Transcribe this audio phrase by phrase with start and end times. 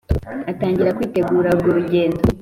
[0.51, 2.21] atangira kwitegura urwo rugendo.